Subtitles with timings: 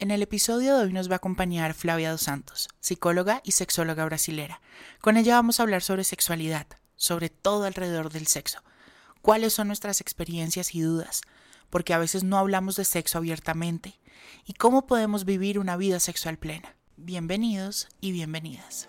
[0.00, 4.06] En el episodio de hoy nos va a acompañar Flavia Dos Santos, psicóloga y sexóloga
[4.06, 4.62] brasilera.
[5.02, 8.62] Con ella vamos a hablar sobre sexualidad, sobre todo alrededor del sexo.
[9.20, 11.20] ¿Cuáles son nuestras experiencias y dudas?
[11.68, 14.00] Porque a veces no hablamos de sexo abiertamente.
[14.46, 16.76] ¿Y cómo podemos vivir una vida sexual plena?
[16.96, 18.88] Bienvenidos y bienvenidas.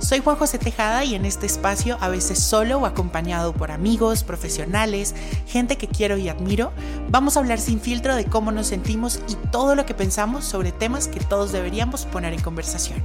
[0.00, 4.22] Soy Juan José Tejada y en este espacio, a veces solo o acompañado por amigos,
[4.22, 5.14] profesionales,
[5.46, 6.72] gente que quiero y admiro,
[7.08, 10.72] vamos a hablar sin filtro de cómo nos sentimos y todo lo que pensamos sobre
[10.72, 13.02] temas que todos deberíamos poner en conversación.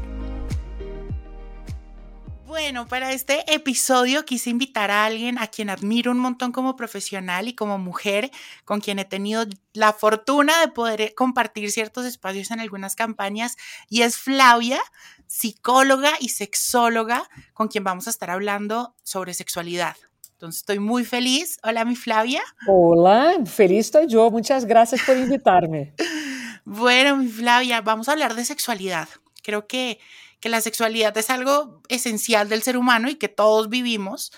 [2.45, 7.47] Bueno, para este episodio quise invitar a alguien a quien admiro un montón como profesional
[7.47, 8.31] y como mujer,
[8.65, 13.55] con quien he tenido la fortuna de poder compartir ciertos espacios en algunas campañas,
[13.87, 14.81] y es Flavia,
[15.29, 19.95] psicóloga y sexóloga, con quien vamos a estar hablando sobre sexualidad.
[20.31, 21.59] Entonces estoy muy feliz.
[21.63, 22.41] Hola, mi Flavia.
[22.67, 24.31] Hola, feliz estoy yo.
[24.31, 25.93] Muchas gracias por invitarme.
[26.65, 29.07] bueno, mi Flavia, vamos a hablar de sexualidad.
[29.43, 29.99] Creo que,
[30.39, 34.31] que la sexualidad es algo esencial del ser humano y que todos vivimos.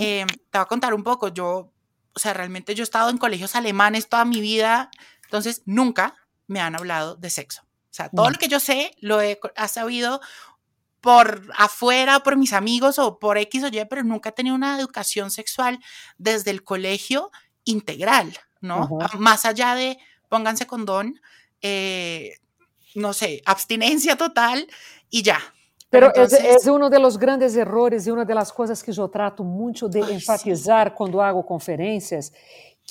[0.00, 1.28] Eh, te voy a contar un poco.
[1.28, 1.70] Yo,
[2.12, 4.90] o sea, realmente yo he estado en colegios alemanes toda mi vida,
[5.22, 6.16] entonces nunca
[6.48, 7.62] me han hablado de sexo.
[7.94, 9.38] O sea, todo lo que yo sé lo he
[9.68, 10.20] sabido
[11.00, 14.76] por afuera, por mis amigos o por X o Y, pero nunca he tenido una
[14.80, 15.78] educación sexual
[16.18, 17.30] desde el colegio
[17.62, 18.88] integral, ¿no?
[19.20, 19.96] Más allá de
[20.28, 21.20] pónganse condón,
[21.62, 22.32] eh,
[22.96, 24.66] no sé, abstinencia total
[25.08, 25.38] y ya.
[25.88, 28.90] Pero Entonces, es, es, uno de los grandes errores y una de las cosas que
[28.90, 30.94] yo trato mucho de ay, enfatizar sí.
[30.96, 32.32] cuando hago conferencias,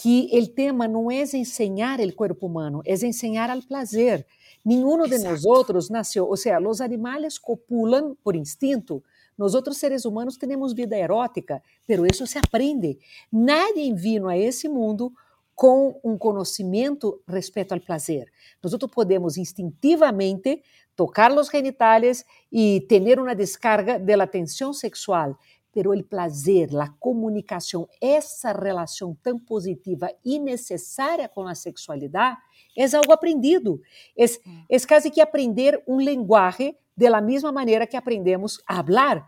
[0.02, 4.25] que el tema no es enseñar el cuerpo humano, es enseñar al placer.
[4.63, 9.03] Ninguno de nosotros nació, o sea, los animales copulan por instinto.
[9.38, 12.97] Nosotros seres humanos tenemos vida erótica, pero eso se aprende.
[13.31, 15.12] Nadie vino a esse mundo
[15.56, 18.31] com um conhecimento respeito ao prazer.
[18.62, 20.63] Nós podemos instintivamente
[20.96, 25.38] tocar os genitales e ter uma descarga da tensão sexual,
[25.73, 32.38] pero o prazer, a comunicação, essa relação tão positiva e necessária com a sexualidade,
[32.78, 33.81] é algo aprendido.
[34.17, 34.25] É,
[34.69, 39.25] é quase que aprender um linguagem da mesma maneira que aprendemos a falar.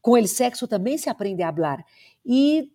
[0.00, 1.84] Com o sexo também se aprende a falar.
[2.24, 2.70] E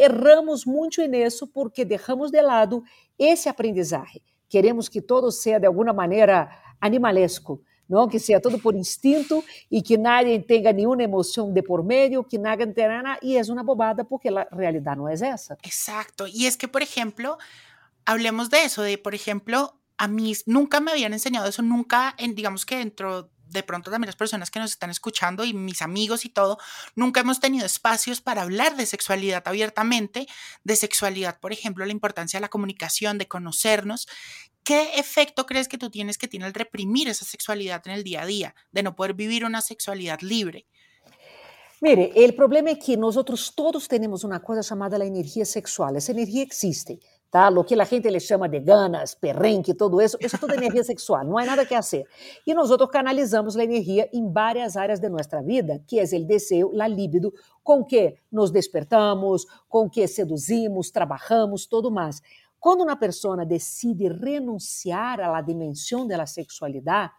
[0.00, 2.82] erramos muito nisso porque deixamos de lado
[3.18, 4.22] esse aprendizagem.
[4.48, 6.50] Queremos que todo seja de alguma maneira
[6.80, 8.08] animalesco, não?
[8.08, 12.38] que seja todo por instinto e que nadie tenha nenhuma emoção de por meio, que
[12.38, 15.56] nada nada, e é uma bobada porque a realidade não é essa.
[15.62, 16.26] Exacto.
[16.26, 17.36] E é que, por exemplo,
[18.04, 22.34] hablemos de eso, de, por ejemplo, a mí nunca me habían enseñado eso, nunca, en,
[22.34, 26.26] digamos que dentro de pronto también las personas que nos están escuchando y mis amigos
[26.26, 26.58] y todo,
[26.94, 30.26] nunca hemos tenido espacios para hablar de sexualidad abiertamente,
[30.64, 34.06] de sexualidad, por ejemplo, la importancia de la comunicación, de conocernos.
[34.64, 38.22] ¿Qué efecto crees que tú tienes que tiene el reprimir esa sexualidad en el día
[38.22, 40.66] a día, de no poder vivir una sexualidad libre?
[41.80, 45.96] Mire, el problema es que nosotros todos tenemos una cosa llamada la energía sexual.
[45.96, 46.98] Esa energía existe.
[47.34, 47.50] Tá?
[47.50, 50.84] Lo que a gente le chama de ganas, perrenque, todo isso, isso é tudo energia
[50.92, 52.06] sexual, não há nada que fazer.
[52.46, 56.24] E nós outros canalizamos a energia em várias áreas de nossa vida, que é o
[56.24, 57.34] desejo, a libido,
[57.64, 62.22] com que nos despertamos, com que seduzimos, trabalhamos, todo mais.
[62.60, 67.14] Quando uma pessoa decide renunciar à dimensão da sexualidade,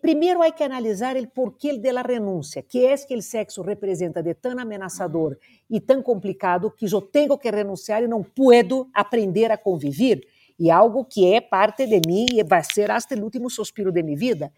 [0.00, 4.32] Primeiro há que analisar o porquê da renúncia, que é que o sexo representa de
[4.32, 5.36] tão ameaçador
[5.68, 10.26] e tão complicado que eu tenho que renunciar e não puedo aprender a conviver,
[10.58, 14.02] e algo que é parte de mim e vai ser até o último suspiro de
[14.02, 14.50] minha vida.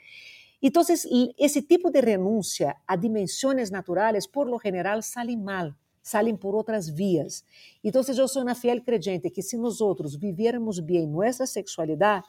[0.62, 6.54] Então, esse tipo de renúncia a dimensões naturais, por lo general, saem mal, saem por
[6.54, 7.42] outras vias.
[7.82, 12.28] Então, eu sou uma fiel crente que se nós outros vivermos bem nossa sexualidade,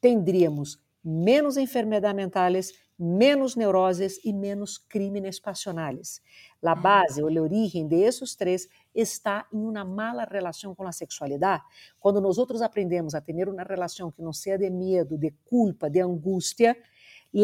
[0.00, 6.20] teríamos menos enfermedades mentais, menos neuroses e menos crímenes passionais.
[6.62, 10.92] A base ou a origem de esses três está em uma mala relação com a
[10.92, 11.64] sexualidade.
[11.98, 15.90] Quando nós outros aprendemos a ter uma relação que não seja de medo, de culpa,
[15.90, 16.76] de angústia,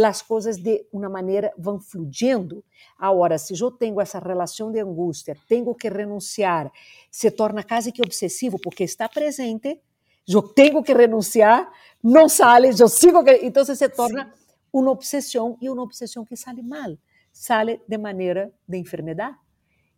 [0.05, 2.63] as coisas de uma maneira vão fluyendo.
[2.99, 6.71] Agora, se eu tenho essa relação de angústia, tenho que renunciar,
[7.11, 9.81] se torna quase que obsessivo porque está presente,
[10.29, 11.71] eu tenho que renunciar,
[12.03, 13.33] não sale, eu sigo que...
[13.43, 14.33] Então se torna
[14.73, 16.97] uma obsessão e uma obsessão que sale mal,
[17.33, 19.37] sale de maneira de enfermidade.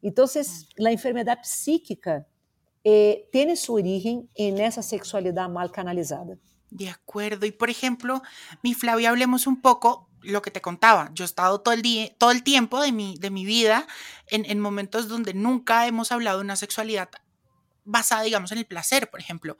[0.03, 2.27] Então, a enfermidade psíquica
[2.85, 6.38] eh, tem sua origem nessa sexualidade mal canalizada.
[6.71, 7.44] De acuerdo.
[7.47, 8.23] Y por ejemplo,
[8.62, 11.11] mi Flavia, hablemos un poco lo que te contaba.
[11.15, 13.87] Yo he estado todo el, día, todo el tiempo de mi, de mi vida
[14.29, 17.11] en, en momentos donde nunca hemos hablado de una sexualidad
[17.85, 19.59] basada, digamos, en el placer, por ejemplo.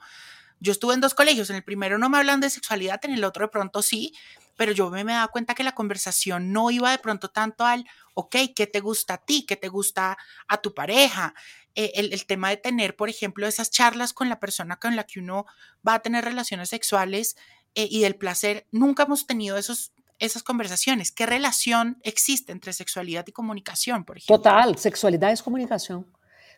[0.61, 3.23] Yo estuve en dos colegios, en el primero no me hablan de sexualidad, en el
[3.25, 4.13] otro de pronto sí,
[4.55, 7.85] pero yo me, me daba cuenta que la conversación no iba de pronto tanto al,
[8.13, 9.45] ok, ¿qué te gusta a ti?
[9.45, 10.17] ¿Qué te gusta
[10.47, 11.33] a tu pareja?
[11.73, 15.19] Eh, el, tema de tener, por ejemplo, esas charlas con la persona con la que
[15.19, 15.45] uno
[15.87, 17.37] va a tener relaciones sexuales
[17.75, 21.11] eh, y del placer, nunca hemos tenido esos, esas conversaciones.
[21.11, 24.37] ¿Qué relación existe entre sexualidad y comunicación, por ejemplo?
[24.37, 26.05] Total, sexualidad es comunicación.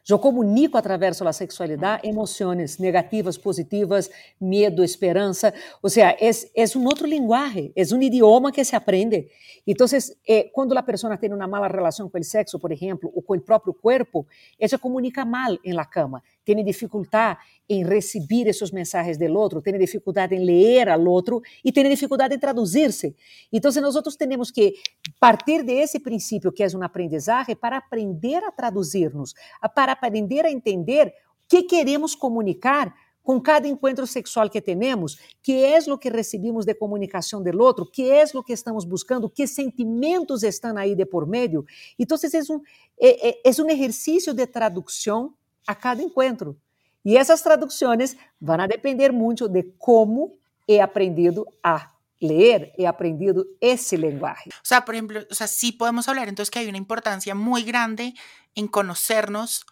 [0.09, 4.09] Eu comunico através da sexualidade emoções negativas, positivas,
[4.39, 5.53] medo, esperança.
[5.81, 9.29] Ou seja, é, é um outro linguagem, é um idioma que se aprende.
[9.65, 9.88] Então,
[10.27, 13.35] eh, quando a pessoa tem uma mala relação com o sexo, por exemplo, ou com
[13.35, 14.27] o próprio corpo,
[14.59, 17.38] ela comunica mal em la cama tiene dificultad
[17.68, 22.40] en recibir esos mensajes del otro, tiene dificultad en leer outro e tem dificuldade em
[22.40, 23.16] traduzir-se.
[23.51, 24.75] Então, nós temos que
[25.19, 29.34] partir de princípio que é um aprendizagem, para aprender a traduzir-nos,
[29.74, 32.94] para aprender a entender o que queremos comunicar
[33.24, 37.90] com cada encontro sexual que temos, que é o que recebemos de comunicação do outro,
[37.90, 41.66] que é o que estamos buscando, que sentimentos estão aí de por meio.
[41.98, 42.62] Então, é um,
[43.00, 45.34] é, eh, é eh, um exercício de tradução
[45.68, 46.57] a cada encontro.
[47.06, 50.38] E essas traduções vão a depender muito de como
[50.68, 54.50] he aprendido a leer, he aprendido esse lenguaje.
[54.50, 57.63] O sea, por ejemplo, o sea, sí podemos hablar entonces que hay una importancia muy
[57.63, 58.13] grande
[58.56, 59.65] en conocernos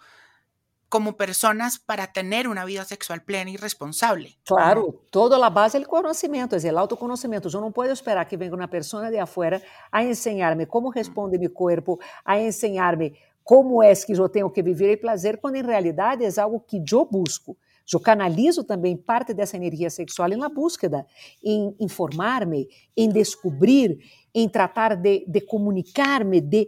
[0.90, 4.38] como personas para tener una vida sexual plena y responsable.
[4.44, 7.48] Claro, toda a base é o conhecimento, é o autoconhecimento.
[7.48, 11.50] Eu não posso esperar que venha uma pessoa de afuera a ensinar-me como responde meu
[11.50, 13.18] corpo, a ensinar-me
[13.52, 16.82] como é que eu tenho que viver e prazer, quando em realidade é algo que
[16.90, 17.58] eu busco.
[17.94, 21.06] Eu canalizo também parte dessa energia sexual na búsqueda,
[21.44, 24.00] em informar-me, em descobrir,
[24.34, 26.66] em tratar de, de comunicar-me, de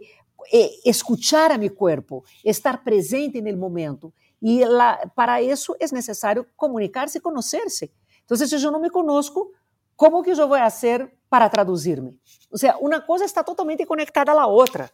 [0.52, 4.12] eh, escuchar a meu corpo, estar presente no momento.
[4.42, 4.60] E
[5.16, 7.90] para isso é necessário comunicar-se e conhecer-se.
[8.26, 9.50] Então, se eu não me conosco,
[9.96, 12.14] como que eu vou fazer para traduzir-me?
[12.52, 14.90] Ou seja, uma coisa está totalmente conectada à outra.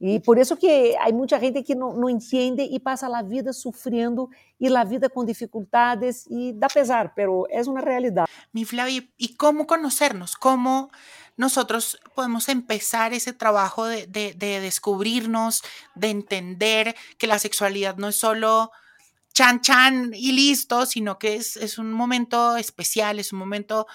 [0.00, 3.52] E por isso que há muita gente que não, não entende e passa a vida
[3.52, 4.28] sofrendo
[4.60, 8.30] e a vida com dificuldades e dá pesar, pero é uma realidade.
[8.52, 10.34] Mi Flavia, e como conocernos?
[10.34, 10.90] Como
[11.36, 15.62] nosotros podemos empezar ese trabajo de, de, de descubrirnos,
[15.94, 18.70] de entender que la sexualidad no es solo
[19.32, 23.86] chan chan y listo, sino que es, es un momento especial, es un momento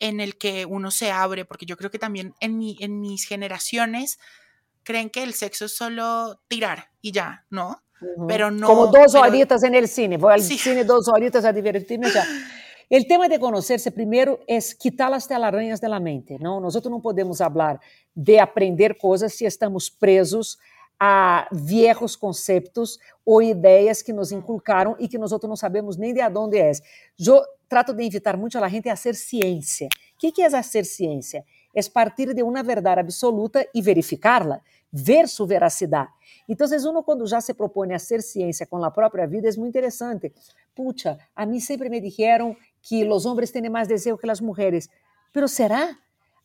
[0.00, 3.24] en el que uno se abre, porque yo creo que también en, mi, en mis
[3.24, 4.18] generaciones
[4.88, 7.82] creen que el sexo es solo tirar y ya, ¿no?
[8.26, 8.66] Pero no.
[8.66, 9.24] Como dos pero...
[9.24, 10.16] horitas en el cine.
[10.16, 10.56] Voy al sí.
[10.56, 12.24] cine dos horitas a divertirme ya.
[12.90, 16.58] El tema de conocerse primero es quitar las telarañas de la mente, ¿no?
[16.58, 17.78] Nosotros no podemos hablar
[18.14, 20.58] de aprender cosas si estamos presos
[20.98, 26.22] a viejos conceptos ou ideias que nos inculcaram e que nós não sabemos nem de
[26.22, 26.72] onde é.
[27.18, 29.88] Eu trato de invitar muito a gente a ser ciência.
[30.14, 31.44] O que é ser ciência?
[31.74, 36.10] É partir de uma verdade absoluta e verificá-la ver sua veracidade.
[36.48, 39.68] Então, uno quando já se propõe a ser ciência com a própria vida, é muito
[39.68, 40.32] interessante.
[40.74, 44.88] Pucha, a mim sempre me dijeron que os homens têm mais desejo que as mulheres.
[45.32, 45.96] Pero será?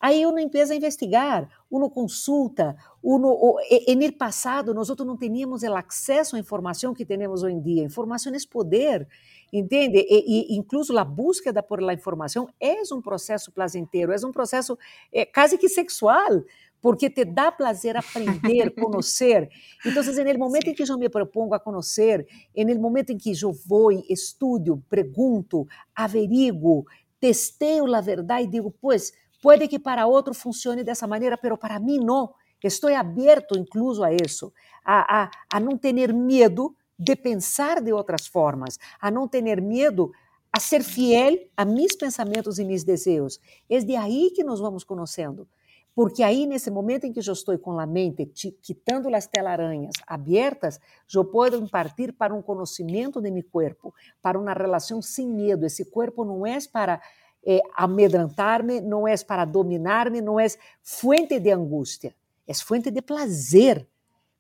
[0.04, 5.76] Aí uno empieza a investigar, uno consulta, uno, en el passado nós não tínhamos o
[5.76, 7.86] acesso à informação que temos hoje em dia.
[7.86, 9.08] Informação é poder,
[9.54, 10.00] entende?
[10.00, 14.78] E, e incluso a búsqueda por la informação é um processo placenteiro, é um processo
[15.14, 16.44] é, quase que sexual,
[16.84, 19.50] porque te dá prazer aprender, conhecer.
[19.86, 23.54] Então, no momento em que eu me propongo a conhecer, no momento em que eu
[23.54, 26.84] vou, estudo, pergunto, averiguo,
[27.22, 31.80] testeo a verdade e digo, pois, pode que para outro funcione dessa maneira, mas para
[31.80, 32.34] mim não.
[32.62, 34.52] Estou aberto incluso a isso,
[34.84, 40.12] a, a, a não ter medo de pensar de outras formas, a não ter medo
[40.52, 43.40] a ser fiel a meus pensamentos e meus desejos.
[43.70, 45.48] É de aí que nós vamos conhecendo.
[45.96, 48.26] Porque aí, nesse momento em que eu estou com a mente
[48.62, 50.80] quitando as telarañas abertas,
[51.14, 55.66] eu posso partir para um conhecimento de meu corpo, para uma relação sem medo.
[55.66, 57.00] Esse corpo não é para
[57.46, 60.48] é, amedrontar-me, não é para dominar-me, não é
[60.82, 62.16] fuente de angústia,
[62.48, 63.88] é fuente de prazer.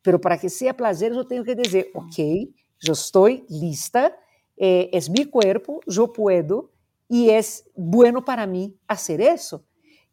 [0.02, 2.52] Pero para que seja prazer, eu tenho que dizer, ok,
[2.86, 4.14] eu estou lista,
[4.58, 6.70] é, é meu corpo, eu posso,
[7.10, 7.40] e é
[7.78, 9.64] bueno para mim fazer isso.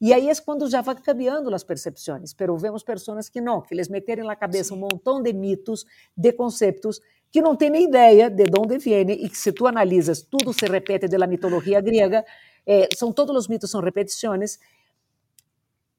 [0.00, 2.33] E aí é quando já vai cambiando as percepções.
[2.33, 5.85] Pero vemos pessoas que não, que eles meterem na cabeça um montão de mitos,
[6.16, 10.23] de conceitos, que não têm nem ideia de onde vem, e que se tu analisas,
[10.23, 12.25] tudo se repete da mitologia grega,
[12.66, 14.59] eh, são todos os mitos são repetições,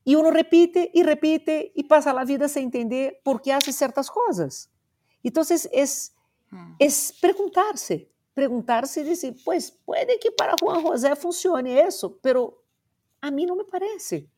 [0.06, 4.10] e uno repite e repite e passa a vida sem entender por que faz certas
[4.10, 4.70] coisas.
[5.24, 5.84] Então, é,
[6.54, 6.76] hum.
[6.80, 6.88] é
[7.22, 12.61] perguntar-se, perguntar-se e dizer, pues, pode que para Juan José funcione isso, pero
[13.22, 14.30] a mim não me parece.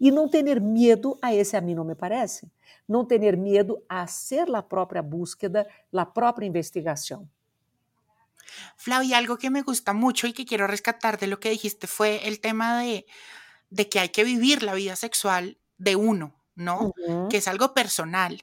[0.00, 2.50] E não ter medo a esse a mim não me parece.
[2.88, 7.28] Não ter medo a ser a própria búsqueda, a própria investigação.
[8.76, 12.26] Flavia, algo que me gusta mucho y que quiero rescatar de lo que dijiste fue
[12.26, 13.06] el tema de,
[13.70, 16.92] de que hay que vivir la vida sexual de uno, ¿no?
[17.30, 18.42] Que es algo personal.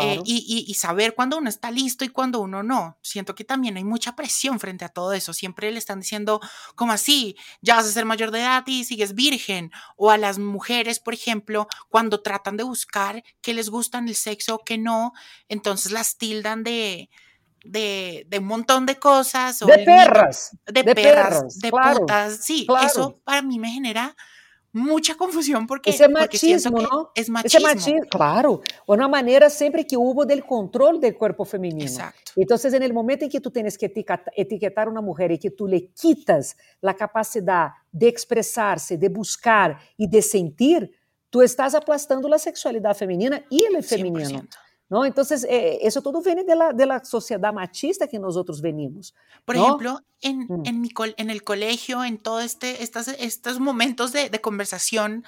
[0.00, 2.98] Eh, y, saber cuándo uno está listo y cuándo uno no.
[3.02, 5.32] Siento que también hay mucha presión frente a todo eso.
[5.32, 6.40] Siempre le están diciendo,
[6.74, 9.70] como así, ya vas a ser mayor de edad y sigues virgen.
[9.96, 14.56] O a las mujeres, por ejemplo, cuando tratan de buscar que les gustan el sexo
[14.56, 15.12] o que no,
[15.48, 17.08] entonces las tildan de,
[17.64, 19.58] de, un montón de cosas.
[19.60, 20.56] de perras.
[20.66, 22.44] de, perras, de putas.
[22.44, 24.16] Sí, eso para mí me genera
[24.72, 27.10] mucha confusión porque, Esse é machismo, não?
[27.16, 27.66] É machismo.
[27.66, 28.60] é machismo, claro.
[28.86, 31.84] Uma maneira sempre que houve del controle do corpo feminino.
[31.84, 32.32] Exato.
[32.36, 32.56] Então,
[32.88, 33.90] no momento em que tu tens que
[34.36, 40.06] etiquetar uma mulher e que tu lhe quitas a capacidade de expressar-se, de buscar e
[40.06, 40.90] de sentir,
[41.30, 44.40] tu estás aplastando a sexualidade feminina e o feminino.
[44.40, 44.67] 100%.
[44.88, 45.04] ¿No?
[45.04, 49.14] Entonces, eh, eso todo viene de la, de la sociedad machista que nosotros venimos.
[49.44, 50.62] Por ejemplo, en, mm.
[50.64, 55.24] en, mi en el colegio, en todos este, estas, estos momentos de, de, conversación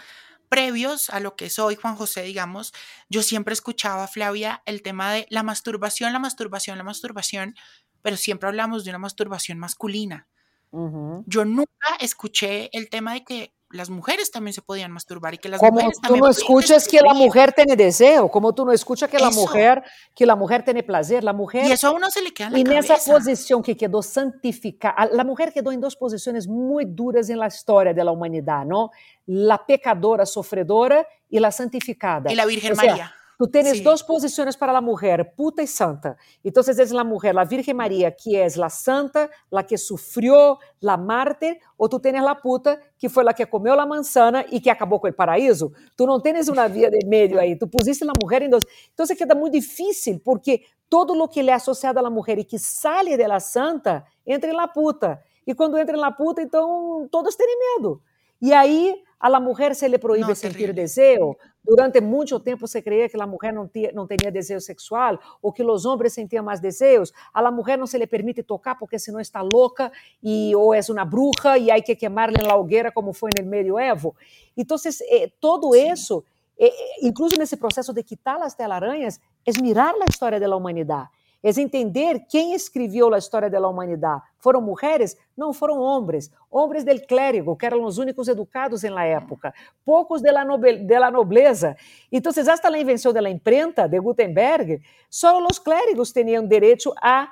[0.49, 2.73] previos a lo que soy Juan José, digamos,
[3.09, 7.55] yo siempre escuchaba, Flavia, el tema de la masturbación, la masturbación, la masturbación,
[8.03, 10.27] pero siempre hablamos de una masturbación masculina.
[10.73, 15.49] Yo nunca escuché el tema de que las mujeres también se podían masturbar y que
[15.49, 19.09] las como mujeres tú no escuchas que la mujer tiene deseo, como tú no escuchas
[19.09, 19.83] que la mujer
[20.15, 22.53] que la mujer tiene placer, la mujer y eso a uno se le queda en
[22.53, 26.85] la y en esa posición que quedó santificada, la mujer quedó en dos posiciones muy
[26.85, 28.91] duras en la historia de la humanidad, ¿no?
[29.27, 32.33] La pecadora sofredora y la santificada.
[32.33, 33.15] Y la Virgen María.
[33.41, 36.15] Tu tens duas posições para a mulher, puta e santa.
[36.45, 40.97] Então, es a mulher, a Virgem Maria, que é a santa, a que sofreu, a
[40.99, 44.69] mártir, ou tu tens a puta, que foi a que comeu a manzana e que
[44.69, 45.73] acabou com o paraíso.
[45.97, 47.57] Tu não tens uma via de meio aí.
[47.57, 48.63] Tu pusiste a mulher em dois.
[48.93, 52.59] Então, isso queda muito difícil, porque todo o que é associado à mulher e que
[52.59, 55.19] sale da santa, entra na puta.
[55.47, 58.03] E quando entra na puta, então todos têm medo.
[58.43, 61.37] E aí a la mujer se le prohíbe no, sentir deseo.
[61.63, 65.53] Durante muito tempo se creía que a mulher não, tinha, não tinha desejo sexual ou
[65.53, 67.13] que os homens sentiam mais desejos.
[67.33, 70.81] A la mulher não se le permite tocar porque senão está louca e ou é
[70.89, 74.17] uma bruja e hay que quemarla en la hoguera como foi no medioevo.
[74.57, 74.79] Então,
[75.11, 76.25] eh, todo isso,
[76.59, 76.73] eh,
[77.03, 81.11] incluso nesse processo de quitar as telarañas, é mirar a história da humanidade
[81.43, 84.23] é entender quem escreveu a história da humanidade.
[84.39, 85.17] Foram mulheres?
[85.37, 86.31] Não, foram homens.
[86.51, 89.55] Homens del clérigo, que eram os únicos educados na época.
[89.85, 91.77] Poucos de la, nobe, de la nobleza.
[92.13, 97.31] Então, hasta invenção da imprenta de Gutenberg, só os clérigos tinham direito a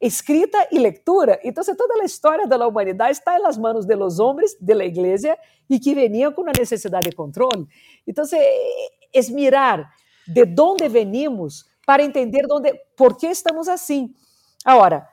[0.00, 1.38] escrita e leitura.
[1.44, 5.36] Então, toda a história da humanidade está nas mãos de los homens de la igreja
[5.68, 7.66] e que veniam com a necessidade de controle.
[8.06, 9.90] Então, é mirar
[10.26, 14.14] de onde venimos para entender onde, por que estamos assim.
[14.64, 15.08] Agora,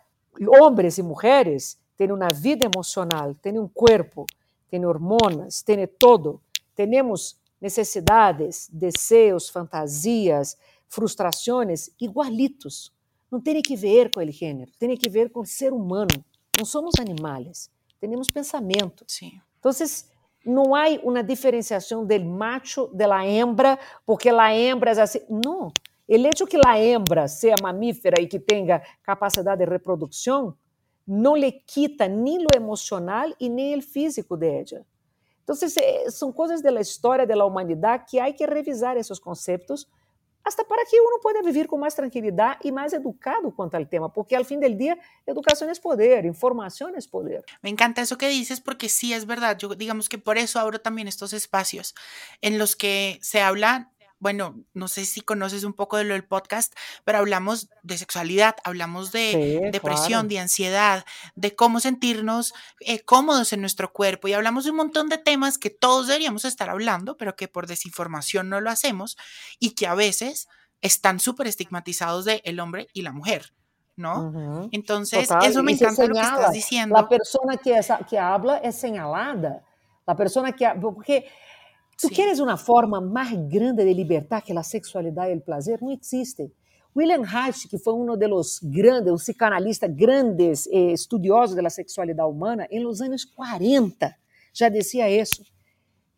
[0.62, 4.28] homens e mulheres têm uma vida emocional, têm um corpo,
[4.70, 6.40] têm hormonas, têm todo.
[6.76, 10.56] Temos necessidades, desejos, fantasias,
[10.88, 12.94] frustrações igualitos.
[13.32, 16.24] Não tem que ver com o gênero, tem que ver com o ser humano.
[16.60, 19.04] Não somos animais, temos pensamento.
[19.08, 19.42] Sim.
[19.60, 19.72] Então,
[20.46, 25.22] não há uma diferenciação do macho, da hembra, porque a hembra é assim.
[25.28, 25.74] Não.
[26.08, 30.58] El hecho que la hembra sea mamífera y que tenga capacidad de reproducción
[31.06, 34.86] no le quita ni lo emocional y ni el físico de ella.
[35.40, 39.20] Entonces, eh, son cosas de la historia de la humanidad que hay que revisar esos
[39.20, 39.90] conceptos
[40.44, 44.12] hasta para que uno pueda vivir con más tranquilidad y más educado cuanto al tema,
[44.12, 47.44] porque al fin del día, educación es poder, información es poder.
[47.62, 50.80] Me encanta eso que dices porque sí es verdad, yo digamos que por eso abro
[50.80, 51.96] también estos espacios
[52.42, 56.24] en los que se habla bueno, no sé si conoces un poco de lo del
[56.24, 61.06] podcast, pero hablamos de sexualidad, hablamos de depresión, de ansiedad,
[61.36, 65.58] de cómo sentirnos eh, cómodos en nuestro cuerpo y hablamos de un montón de temas
[65.58, 69.18] que todos deberíamos estar hablando, pero que por desinformación no lo hacemos
[69.60, 70.48] y que a veces
[70.82, 73.54] están súper estigmatizados de el hombre y la mujer.
[73.96, 74.70] ¿no?
[74.72, 76.96] Entonces, eso me encanta lo que estás diciendo.
[76.96, 79.64] La persona que, que habla es señalada.
[80.06, 80.70] La persona que...
[80.80, 81.28] Porque
[82.00, 85.80] Tu queres uma forma mais grande de libertar que sexualidade e o prazer?
[85.82, 86.52] Não No existe.
[86.96, 92.68] William Reich, que foi um dos grandes, um psicanalista grandes eh, estudiosos da sexualidade humana,
[92.70, 94.16] em los anos 40
[94.58, 95.44] já dizia isso: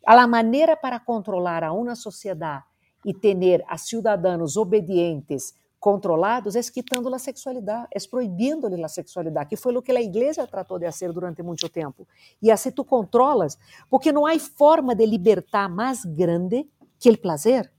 [0.05, 2.63] A maneira para controlar a uma sociedade
[3.05, 9.75] e ter a cidadãos obedientes, controlados é quitando a sexualidade, esproibindo-lhe a sexualidade, que foi
[9.75, 12.07] o que a igreja tratou de fazer durante muito tempo.
[12.41, 13.57] E assim tu controlas,
[13.89, 16.67] porque não há forma de libertar mais grande
[16.99, 17.71] que o prazer.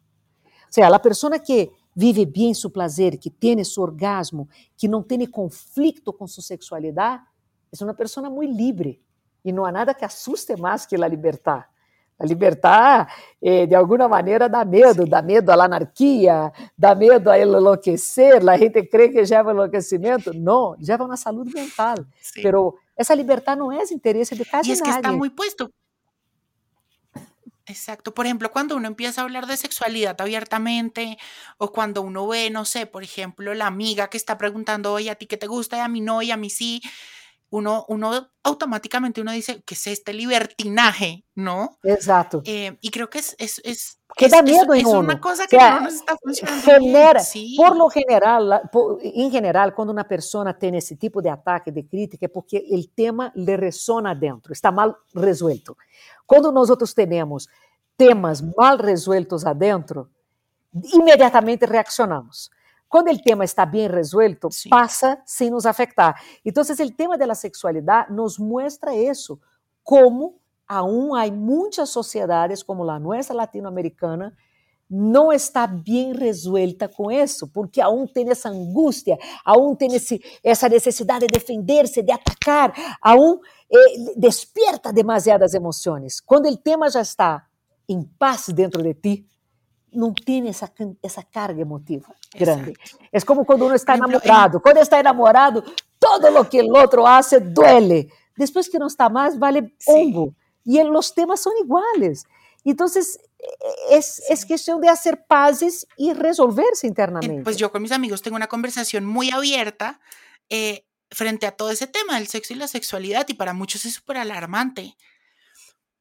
[0.45, 5.03] Ou seja, a pessoa que vive bem seu prazer, que tem seu orgasmo, que não
[5.03, 7.23] tem conflito com sua sexualidade,
[7.79, 9.03] é uma pessoa muito livre.
[9.45, 11.70] E não há nada que assuste mais que a libertar.
[12.21, 13.09] A libertar,
[13.41, 18.47] eh, de alguma maneira, dá medo, dá medo à anarquia, dá medo a enlouquecer.
[18.47, 20.35] A gente crê que leva enlouquecimento.
[20.35, 21.97] Não, leva na saúde mental.
[22.21, 22.43] Sim.
[22.43, 25.73] Pero essa libertar não é interesse de casi y es que está muy puesto.
[27.71, 28.13] Exacto.
[28.13, 31.17] Por ejemplo, cuando uno empieza a hablar de sexualidad abiertamente
[31.57, 35.15] o cuando uno ve, no sé, por ejemplo, la amiga que está preguntando, oye, ¿a
[35.15, 35.77] ti qué te gusta?
[35.77, 36.83] Y a mí no, y a mí sí
[37.51, 41.79] uno, uno automáticamente uno dice que es este libertinaje, ¿no?
[41.83, 42.43] Exacto.
[42.45, 45.57] Eh, y creo que es, es, es, que da miedo es, es una cosa que
[45.57, 46.63] o sea, no nos está funcionando.
[46.63, 47.57] Genera, sí.
[47.57, 51.87] Por lo general, por, en general, cuando una persona tiene ese tipo de ataque, de
[51.87, 55.77] crítica, es porque el tema le resona adentro, está mal resuelto.
[56.25, 57.49] Cuando nosotros tenemos
[57.97, 60.09] temas mal resueltos adentro,
[60.73, 62.51] inmediatamente reaccionamos.
[62.91, 66.21] Quando o tema está bem resuelto, passa sem nos afetar.
[66.45, 69.39] Então, o tema da sexualidade nos mostra isso,
[69.85, 74.35] como aún há muitas sociedades, como a nossa latino-americana,
[74.91, 80.69] não está bem resuelta com isso, porque aún tem essa angústia, aún tem esse, essa
[80.69, 83.39] necessidade de defender-se, de atacar, aún
[83.73, 86.21] eh, despierta demasiadas emoções.
[86.21, 87.47] Quando o tema já está
[87.89, 89.27] em paz dentro de ti,
[89.93, 90.71] não tem essa,
[91.03, 92.71] essa carga emotiva grande.
[92.71, 93.05] Exato.
[93.13, 94.61] É como quando uno está enamorado.
[94.61, 95.63] Quando está enamorado,
[95.99, 98.13] todo o que o outro hace duele.
[98.37, 100.35] Depois que não está mais, vale pombo.
[100.65, 102.25] E os temas são iguais.
[102.65, 102.87] Então,
[103.89, 107.43] é, é questão de fazer pazes e resolver-se internamente.
[107.43, 109.99] Pues eu com meus amigos tenho uma conversação muito aberta
[110.51, 113.89] eh, frente a todo esse tema del sexo e a sexualidade, e para muitos é
[113.89, 114.95] super alarmante.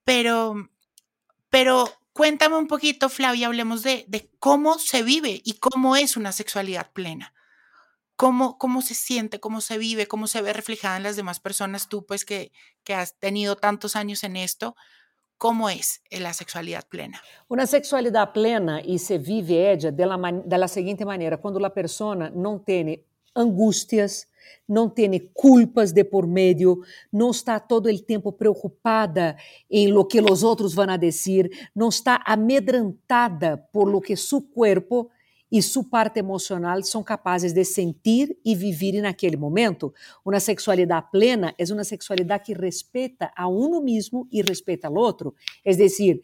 [0.04, 0.70] Pero,
[1.50, 6.92] pero Cuéntame un poquito, Flavia, hablemos de, cómo se vive y cómo es una sexualidad
[6.92, 7.34] plena.
[8.16, 11.88] Cómo, cómo se siente, cómo se vive, cómo se ve reflejada en las demás personas.
[11.88, 12.52] Tú, pues, que,
[12.84, 14.76] que has tenido tantos años en esto,
[15.38, 17.22] ¿cómo es la sexualidad plena?
[17.48, 21.74] Una sexualidad plena y se vive ella de la, de la siguiente manera, cuando la
[21.74, 24.29] persona no tiene angustias,
[24.68, 26.82] não tem culpas de por meio,
[27.12, 29.36] não está todo o tempo preocupada
[29.70, 34.42] em lo que os outros vão a dizer, não está amedrentada por lo que seu
[34.42, 35.10] corpo
[35.52, 39.94] e sua parte emocional são capazes de sentir e viver naquele momento.
[40.24, 45.34] Uma sexualidade plena é uma sexualidade que respeita a uno mesmo e respeita ao outro.
[45.66, 46.22] É decir,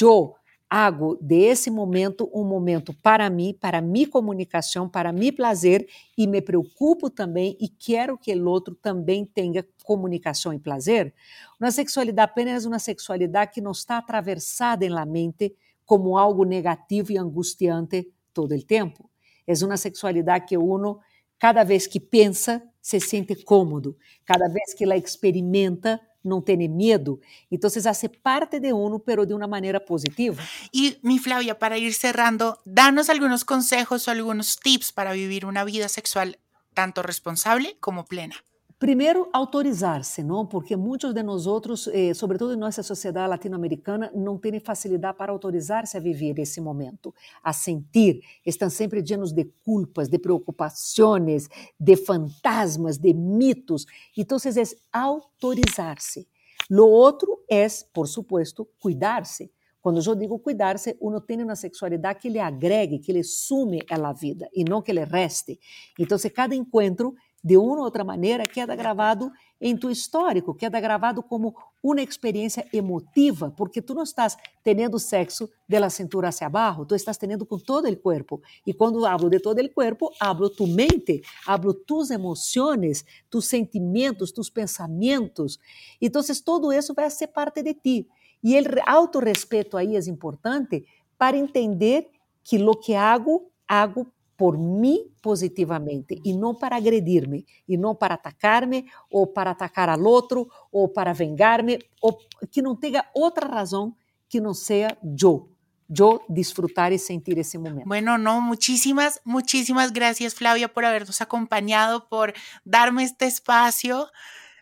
[0.00, 0.34] eu
[0.74, 5.86] hago de esse momento um momento para mim, para minha comunicação, para mi prazer
[6.18, 11.14] e me preocupo também e quero que o outro também tenha comunicação e prazer.
[11.60, 15.54] Uma sexualidade apenas uma sexualidade que não está atravessada em la mente
[15.86, 19.08] como algo negativo e angustiante todo o tempo.
[19.46, 20.98] É uma sexualidade que uno,
[21.38, 27.20] cada vez que pensa, se sente cômodo, cada vez que la experimenta, não ter medo.
[27.50, 30.42] Então, hace parte de uno, pero de uma maneira positiva.
[30.72, 35.64] E, mi Flavia, para ir cerrando, danos algunos consejos o algunos tips para vivir una
[35.64, 36.38] vida sexual
[36.72, 38.34] tanto responsable como plena.
[38.78, 40.22] Primeiro, autorizar-se?
[40.50, 45.32] Porque muitos de nós outros, eh, sobretudo em nossa sociedade latino-americana, não têm facilidade para
[45.32, 48.20] autorizar-se a viver esse momento, a sentir.
[48.44, 53.86] Estão sempre llenos de culpas, de preocupações, de fantasmas, de mitos.
[54.16, 56.26] Então, é autorizar-se.
[56.70, 62.30] Lo outro é, por supuesto, cuidar-se Quando eu digo cuidar-se, uno tem uma sexualidade que
[62.30, 65.60] lhe agregue, que lhe sume à vida e não que lhe reste.
[65.98, 69.30] Então, cada encontro, de uma ou outra maneira, queda gravado
[69.60, 75.50] em tu histórico, queda gravado como uma experiência emotiva, porque tu não estás tendo sexo
[75.68, 78.40] de la cintura hacia abaixo, tu estás tendo com todo o corpo.
[78.66, 84.32] E quando hablo de todo o corpo, hablo tu mente, hablo tus emoções, tus sentimentos,
[84.32, 85.58] tus pensamentos.
[86.00, 88.08] Então, todo isso vai ser parte de ti.
[88.42, 90.86] E o autorrespeito aí é importante
[91.18, 92.08] para entender
[92.42, 98.14] que lo que hago, hago por mim positivamente e não para agredir-me, e não para
[98.14, 102.18] atacar-me, ou para atacar al outro, ou para vengar-me, ou
[102.50, 103.94] que não tenha outra razão
[104.28, 105.54] que não seja eu.
[105.86, 107.86] Yo disfrutar y sentir ese momento.
[107.86, 112.32] Bueno, no, muchísimas, muchísimas gracias Flavia por habernos acompañado, por
[112.64, 114.08] darme este espacio.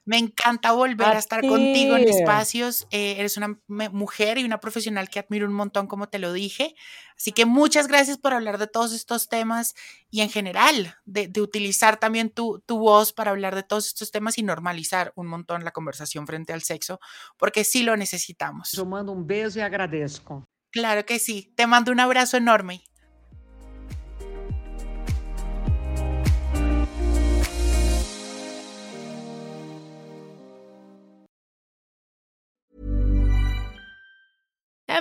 [0.05, 2.89] Me encanta volver a, estar contigo en espacios.
[2.91, 6.75] Eh, eres una mujer y una profesional que admiro un montón, como te lo dije.
[7.17, 9.75] Así que muchas gracias por hablar de todos estos temas
[10.11, 14.39] y en general de, utilizar también tu, tu, voz para hablar de todos estos temas
[14.39, 16.99] y normalizar un montón la conversación frente al sexo,
[17.37, 18.73] porque sí lo necesitamos.
[18.73, 20.45] Yo mando un beso y agradezco.
[20.73, 21.53] Claro que sí.
[21.55, 22.83] Te mando un abrazo enorme.